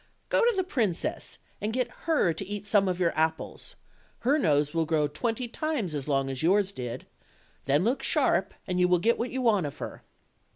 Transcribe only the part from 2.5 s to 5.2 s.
some of your apples; her nose will grow